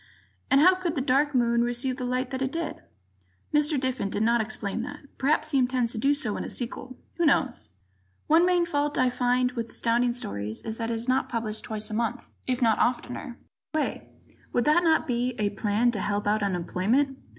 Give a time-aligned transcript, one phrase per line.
[0.49, 2.81] And how could the Dark Moon receive the light that it did?
[3.53, 3.79] [Mr.
[3.79, 6.97] Diffin did not explain that; perhaps he intends to do so in a sequel.
[7.17, 7.69] Who knows?
[7.69, 7.69] Ed.].
[8.25, 11.29] One main fault I have to find with Astounding Stories is that it is not
[11.29, 13.37] published twice a month, if not oftener.
[13.73, 14.09] By the way,
[14.51, 17.19] would that not be a plan to help out unemployment.